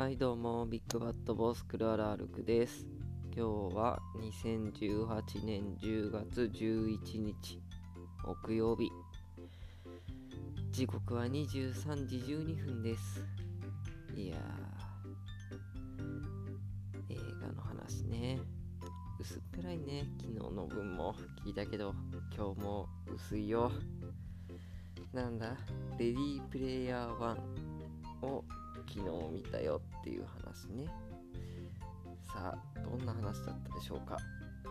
[0.00, 2.86] はいどうもビッグバットボスクルアラールクです。
[3.36, 7.60] 今日は2018年10月11日
[8.24, 8.88] 木曜日。
[10.72, 13.22] 時刻は23時12分です。
[14.16, 14.36] いや
[17.10, 18.40] 映画の話ね。
[19.20, 21.14] 薄っぺらいね昨日の分も。
[21.44, 21.94] 聞いたけど
[22.34, 23.70] 今日も薄いよ。
[25.12, 25.58] なんだ
[25.98, 27.36] レディープレイヤー
[28.22, 28.44] 1を
[28.88, 29.80] 昨日見たよ。
[30.00, 30.86] っていう話ね。
[32.22, 34.16] さあどんな話だったでしょうか？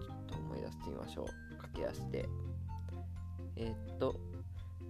[0.00, 1.56] ちょっと思い出してみましょう。
[1.62, 2.28] 駆け足で。
[3.56, 4.18] えー、っと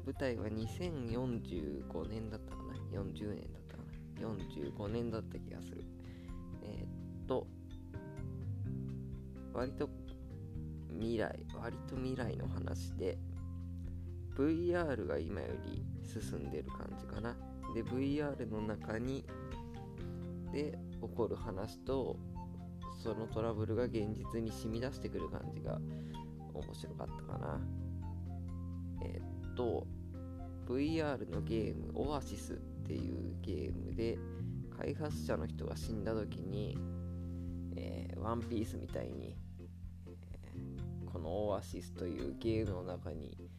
[0.04, 3.82] 舞台は2045年だったかな？40年だったか
[4.20, 5.84] な？45年だった気がする。
[6.62, 7.46] えー、っと
[9.52, 9.88] 割と
[10.92, 13.18] 未来割と未来の話で
[14.36, 17.36] VR が今より進んでる感じかな。
[17.74, 19.24] で VR の中に
[20.52, 22.16] で起こる話と
[23.02, 25.78] そのトラブルが現実に染み出してくる感じが
[26.52, 27.60] 面白かったかな。
[29.02, 29.86] えー、っと
[30.66, 34.18] VR のゲームオアシスっていうゲームで
[34.76, 36.76] 開発者の人が死んだ時に、
[37.76, 39.36] えー、ワンピースみたいに、
[40.06, 43.50] えー、このオアシスというゲームの中に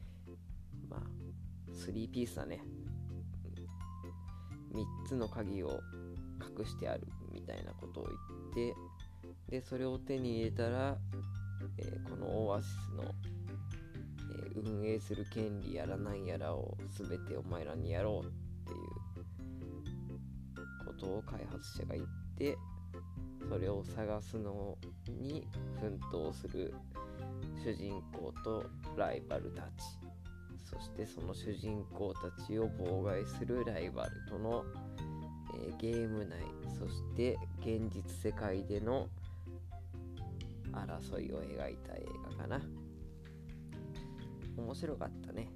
[0.88, 1.00] まあ
[1.74, 2.62] 3ピースだね。
[4.74, 5.82] 3つの鍵を
[6.42, 8.08] 隠してあるみたいなことを
[8.56, 8.76] 言って
[9.50, 10.98] でそれを手に入れたら、
[11.78, 13.04] えー、このオアシスの、
[14.56, 18.30] えー、運営する権利やらなんやらを全てお前らにやろうっ
[18.66, 18.76] てい
[20.64, 22.58] うことを開発者が言って
[23.50, 25.48] それを探すのに
[25.80, 26.76] 奮闘する
[27.64, 28.66] 主人公と
[28.98, 29.68] ライバルたち。
[30.72, 36.40] そしてその主人公たちを妨害するライバルとの、ー、ゲーム内
[36.80, 39.08] そして現実世界での
[40.72, 42.06] 争いを描いた映
[42.38, 42.62] 画かな。
[44.58, 45.50] 面白かったね。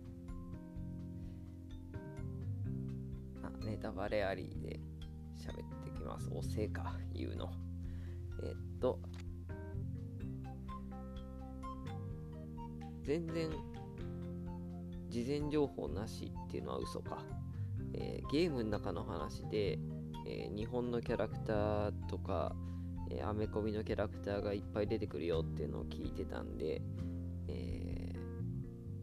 [3.44, 4.80] あネタバレありで
[5.36, 6.30] 喋ってきます。
[6.34, 7.50] おせいか言うの。
[8.44, 9.00] えー、っと
[13.04, 13.50] 全然
[15.10, 17.24] 事前情報なしっていうのは嘘か、
[17.94, 19.80] えー、ゲームの中の話で、
[20.26, 22.56] えー、日本のキャラクターとか、
[23.12, 26.82] えー、アメコミのキャラクターがいっぱい出てくるよっていうのを聞いてたんで、
[27.48, 28.14] え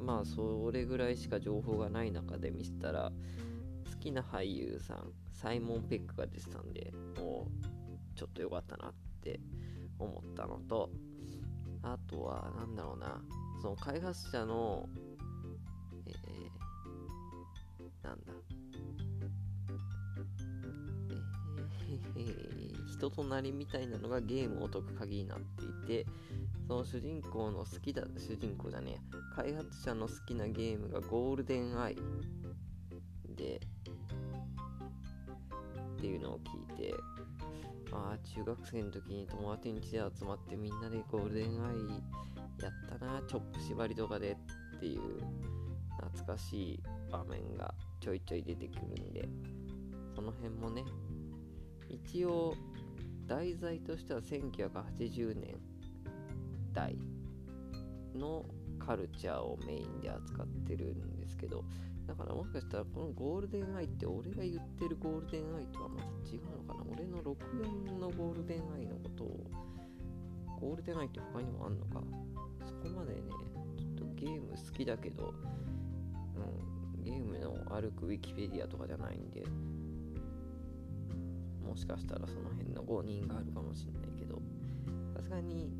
[0.00, 3.12] ー、まあそれぐらいしか情報がない中で見せたら
[3.90, 9.40] 好きな俳優さんサイモン・ペックが出てたんでもうちょっと良かったなって
[9.98, 10.90] 思ったのと
[11.82, 13.20] あとは何だろうな
[13.60, 14.88] その開発者の
[18.02, 26.06] なんだ、ー、人となりみたいなのがゲームを解く鍵になっていて
[26.68, 31.96] その主人公の好きだ主人公じゃねえ開発者の好きなゲームがゴールデンアイ
[33.36, 33.60] で
[35.98, 36.94] っていうのを聞いて
[37.92, 41.76] ああ中学生の時に友達ん家で集まってみんなでゴールデンアイ
[42.62, 44.36] やったなチョップ縛りとかで
[44.76, 45.00] っていう
[46.00, 49.28] 懐かしい場面がちょいちょい出てくるんで
[50.14, 50.84] その辺もね
[51.92, 52.54] 一応
[53.26, 55.56] 題材としては1980年
[56.72, 56.96] 代
[58.14, 58.44] の
[58.78, 61.64] カルチャーをメインで扱ってるんですけど
[62.06, 66.84] だからもしかしたらこのゴールデンアイって俺が言ってるゴールデンアイとはまた違うのかな。
[66.90, 69.46] 俺の64のゴールデンアイのことを
[70.60, 72.02] ゴールデンアイって他にもあんのか
[72.66, 73.20] そこまでね
[73.78, 75.32] ちょっとゲーム好きだけど
[76.36, 79.44] うんゲームの歩くウィキペディアとかじゃないんで。
[81.72, 84.34] もしかしたらその辺の誤認があるかもしれないけど
[85.16, 85.72] さすがに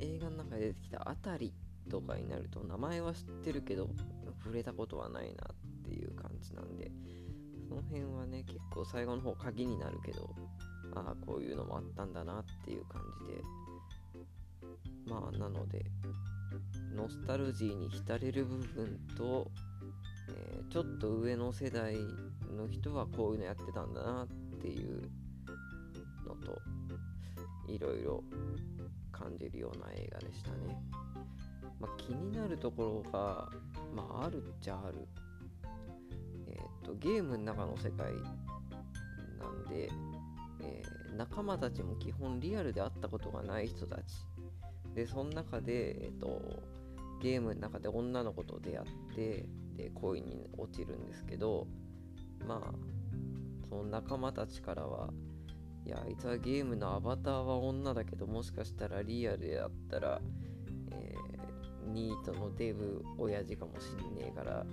[0.00, 1.54] 映画の中で出てきたあたり
[1.90, 3.88] とかになると名前は知ってるけど
[4.44, 6.90] 触れたことはないなっていう感じなんで
[7.70, 10.28] その辺はね結構最後の方鍵になるけど
[10.94, 13.42] ああこういうのもあったんだなっていう感じで。
[15.08, 15.84] まあなので
[16.94, 19.50] ノスタルジーに浸れる部分と
[20.28, 21.96] えー、ちょっと上の世代
[22.56, 24.26] の人はこういうのやってたんだなっ
[24.62, 25.10] ていう
[26.24, 26.62] のと
[27.68, 28.22] いろいろ
[29.10, 30.80] 感じるような映画でしたね、
[31.80, 33.48] まあ、気になるところが、
[33.94, 35.08] まあ、あるっちゃある。
[36.46, 38.12] え、ー、とゲームの中の世界
[39.38, 39.90] なんで、
[40.60, 44.02] えー、仲間たちも基本リアルで会ったことがない人たち。
[44.94, 46.62] でその中でえっ、ー、と
[47.22, 51.66] ゲームの中で女の子と出会ってで恋に落ちるんですけど
[52.46, 53.01] まあ
[53.72, 55.08] その仲間たちからは
[55.86, 60.20] いやあいつはゲームのアバターは女だけどもしかしたらリアルであったら、
[60.90, 64.66] えー、ニートのデブ親父かもしんねえから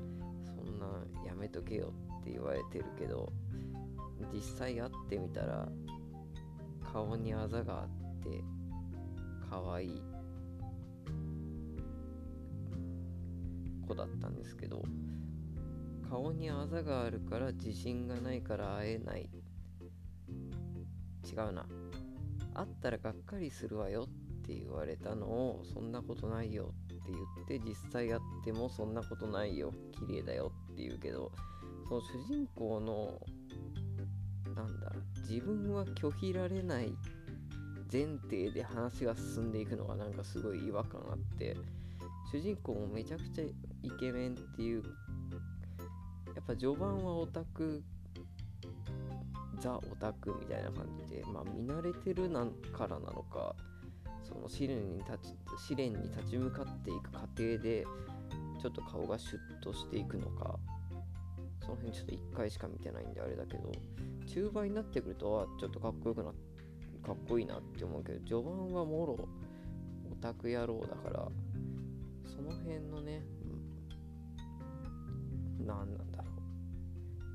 [0.46, 0.86] そんな
[1.26, 3.32] やめとけよって言われてるけど
[4.34, 5.70] 実際会ってみたら
[6.92, 8.44] 顔にあざがあって
[9.50, 10.02] 可愛い
[13.88, 14.84] 子だったんですけど
[16.10, 19.30] 顔にあざがあるから自信がないから会えない。
[21.24, 21.66] 違うな。
[22.56, 24.08] 会ったらがっかりするわよ
[24.42, 29.72] って言われたのをそんなことないよって言って実際会ってもそんなことないよ。
[30.08, 31.32] 綺麗だよって言うけど
[31.88, 33.22] その主人公の
[34.56, 34.92] なんだ
[35.30, 36.94] 自分は拒否られない
[37.92, 41.56] 前提で話が進んでいくのがなんかすごい違和感あって
[42.32, 44.84] 主人公もめちゃくちゃイケメンっていう
[46.40, 47.84] やっぱ序盤はオタク
[49.60, 53.54] ザ・オタクみたいな感じでまあ見慣れてるなからなのか
[54.24, 55.34] その試練に立ち
[55.68, 57.86] 試練に立ち向かっていく過程で
[58.62, 60.58] ちょっと顔がシュッとしていくのか
[61.62, 63.70] その辺ちょっと1回しか見てないんであれだけど
[64.26, 66.32] 中盤になってくるとはちょっとかっこよくな
[67.06, 69.28] かっこいいなって思うけど序盤はもろ
[70.10, 71.28] オタク野郎だから
[72.26, 73.26] その辺のね、
[75.60, 76.09] うん、なんだ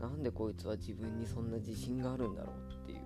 [0.04, 2.98] なんでこいつは自分にそんな自信があるんだろうっていう。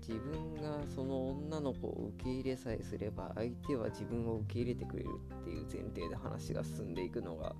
[0.00, 5.08] 自分がその女の子を受け入れさえすれば相手は自分を受け入れてくれる
[5.40, 7.54] っていう前提で話が進んでいくのが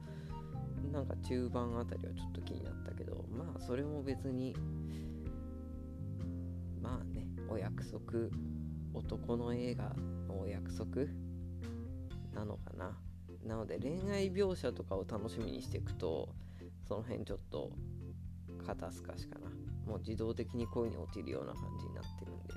[0.93, 4.57] なんか中盤あたりはちょっと気になったけどまあそれも別に
[6.83, 8.03] まあねお約束。
[8.95, 9.95] 男の映画
[10.29, 11.07] のお約束
[12.35, 12.99] なのかな。
[13.47, 16.29] なので恋愛描写とかを楽しみにしていくと
[16.87, 17.71] その辺ちょっと
[18.67, 19.47] 肩透かしかな。
[19.87, 22.55] もう自動的に恋に落ちるような感じになってるんで。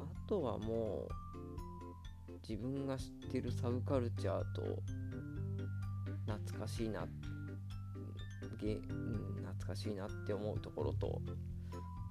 [0.00, 1.08] あとはも
[2.28, 4.82] う自分が知ってるサブカルチャーと
[6.26, 7.06] 懐かしいな
[8.60, 11.20] げ、うん、懐かしいなって思うところと。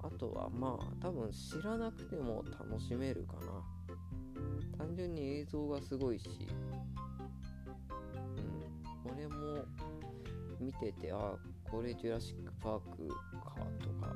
[0.02, 3.64] あとはまあ多分知らなくても楽しめるかな。
[4.78, 6.28] 単純に映像がすごいし。
[9.06, 9.12] うん。
[9.12, 9.64] 俺も
[10.66, 11.34] 見ててあ
[11.70, 13.14] これジュラシック・パークか
[13.80, 14.12] とか。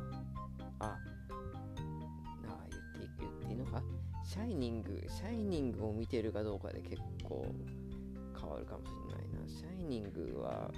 [0.81, 0.99] ああ
[2.99, 3.83] 言って言っていいのか？
[4.25, 7.47] シャイニングシャイニングを見てるかどうかで結構
[8.41, 9.49] 変わるかもしれないな。
[9.49, 10.71] シャイニングは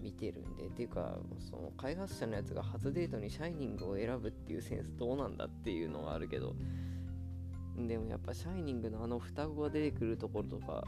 [0.00, 0.66] 見てるんで。
[0.66, 6.54] っていうかその開発者のやつが初デートにシャイニングを選ぶっていうセンスどうなんだっていうのがあるけど。
[7.88, 10.84] でもやっぱシャイニングのあの双子が出てくるところとか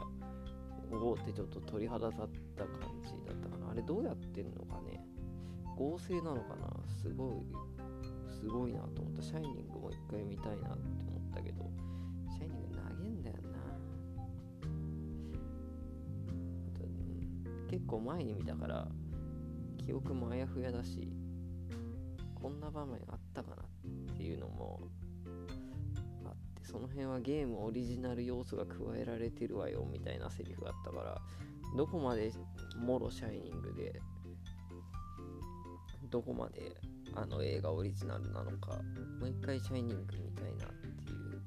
[0.91, 3.71] おおってちょっと鳥肌立った感じだったかな。
[3.71, 5.05] あれどうやってんのかね。
[5.75, 6.71] 合成なのかな。
[7.01, 7.31] すごい
[8.39, 9.21] すごいなと思った。
[9.21, 11.69] シャイニングも一回見たいなって思ったけど。
[12.29, 13.55] シャイニング投げんだよな。
[17.69, 18.87] 結構前に見たから
[19.85, 21.11] 記憶もあやふやだし
[22.33, 24.79] こんな場面あったかなっていうのも
[26.75, 31.21] その辺はゲームオリジナル要素が加えられてるわよみたいなセリフがあったから
[31.77, 32.33] どこまで
[32.77, 34.01] もろシャイニングで
[36.09, 36.75] どこまで
[37.15, 38.71] あの映画オリジナルなのか
[39.21, 40.69] もう一回シャイニング見たいなっ
[41.05, 41.41] ていう。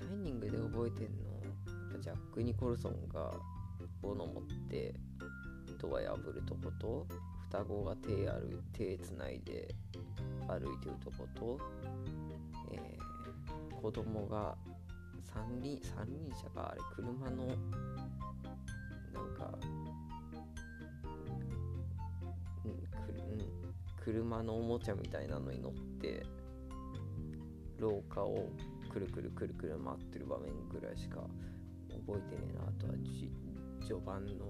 [0.00, 1.12] シャイニングで覚えてん
[1.94, 3.32] のジャック・ニコルソンが
[4.02, 4.92] 斧持って
[5.80, 7.06] ドア破るとこと
[7.50, 9.74] 双子が手ある手つないで
[10.48, 11.58] 歩いてるとこと、
[12.72, 13.09] えー、
[13.80, 14.54] 子供が
[15.32, 17.56] 三輪三輪車かあれ車のなん
[19.34, 19.58] か、
[22.64, 23.48] うんくうん、
[24.04, 26.22] 車のおもちゃみたいなのに乗って
[27.78, 28.48] 廊下を
[28.92, 31.20] くるくるくるくる回ってる場面ぐらいしか
[32.06, 32.92] 覚えてねえなあとは
[33.86, 34.46] 序盤の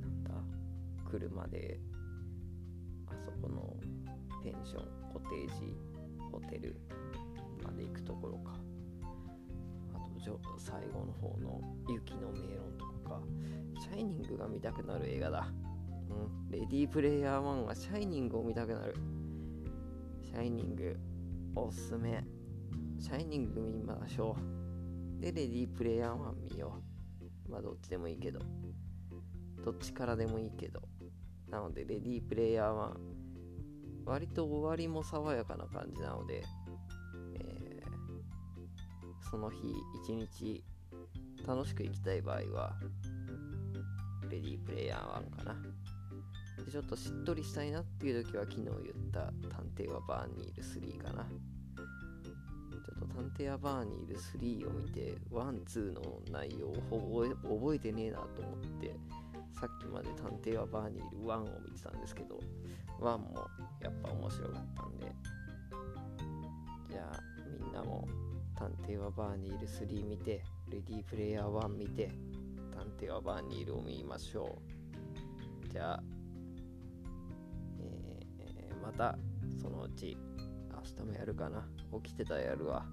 [0.00, 0.30] なんだ
[1.08, 1.78] 車で
[3.06, 3.76] あそこの
[4.42, 5.91] ペンションコテージ
[6.32, 6.80] ホテル
[7.62, 8.54] まで行くところか。
[9.94, 13.20] あと最後の方の雪のメロンとかか。
[13.80, 15.52] シャイニングが見たくなる映画だ。
[16.08, 16.14] う
[16.46, 16.50] ん。
[16.50, 18.94] レディープレイヤー1はシャイニングを見たくなる。
[20.22, 20.96] シャイニング
[21.54, 22.24] おすすめ。
[22.98, 24.36] シャイニング見ましょ
[25.18, 25.20] う。
[25.20, 26.80] でレディープレイヤー1見よ
[27.48, 27.50] う。
[27.50, 28.40] まあどっちでもいいけど。
[29.64, 30.80] どっちからでもいいけど。
[31.48, 32.96] なのでレディープレイヤー1
[34.04, 36.42] 割と終わりも爽やかな感じなので、
[37.34, 39.58] えー、その日
[40.04, 40.64] 一日
[41.46, 42.72] 楽しく行きたい場合は
[44.28, 45.56] レディープレイヤー1かな
[46.64, 48.76] でちょっとしっとりしたいなっていう時は昨日言っ
[49.12, 49.20] た
[49.54, 51.24] 探偵は BAR にいる3かな。
[51.24, 58.94] ちょっと探偵は BAR にいる3を見て、 one, two の内容をほぼ覚えてねえなと思って、
[59.62, 62.40] さっきまで探偵はバーニール1を見てたんですけど、
[63.00, 63.46] 1も
[63.80, 65.14] やっぱ面白かったんで、
[66.90, 68.08] じゃあみんなも
[68.58, 72.10] 探偵はバーニール3見て、レディープレイヤー1見て、
[72.74, 74.58] 探偵はバーニールを見ましょ
[75.68, 75.68] う。
[75.68, 76.02] じゃあ、
[78.40, 79.16] えー、また
[79.60, 80.18] そのうち
[80.72, 81.68] 明日もやるかな。
[82.02, 82.84] 起きてたらやるわ。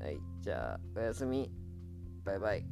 [0.00, 1.52] はい、じゃあおやすみ。
[2.24, 2.71] バイバイ。